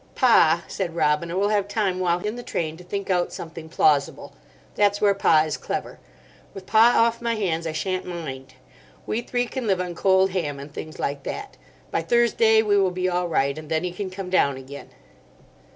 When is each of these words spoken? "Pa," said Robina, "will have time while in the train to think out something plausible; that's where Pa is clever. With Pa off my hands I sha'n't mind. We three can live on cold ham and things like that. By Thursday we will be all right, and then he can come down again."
"Pa," 0.15 0.63
said 0.67 0.95
Robina, 0.95 1.37
"will 1.37 1.49
have 1.49 1.67
time 1.67 1.99
while 1.99 2.21
in 2.25 2.35
the 2.35 2.41
train 2.41 2.75
to 2.75 2.83
think 2.83 3.11
out 3.11 3.31
something 3.31 3.69
plausible; 3.69 4.33
that's 4.73 4.99
where 4.99 5.13
Pa 5.13 5.41
is 5.43 5.57
clever. 5.57 5.99
With 6.55 6.65
Pa 6.65 6.93
off 6.97 7.21
my 7.21 7.35
hands 7.35 7.67
I 7.67 7.71
sha'n't 7.71 8.07
mind. 8.07 8.55
We 9.05 9.21
three 9.21 9.45
can 9.45 9.67
live 9.67 9.79
on 9.79 9.93
cold 9.93 10.31
ham 10.31 10.59
and 10.59 10.73
things 10.73 10.97
like 10.97 11.21
that. 11.25 11.55
By 11.91 12.01
Thursday 12.01 12.63
we 12.63 12.77
will 12.77 12.89
be 12.89 13.07
all 13.07 13.27
right, 13.27 13.55
and 13.55 13.69
then 13.69 13.83
he 13.83 13.91
can 13.91 14.09
come 14.09 14.31
down 14.31 14.57
again." 14.57 14.89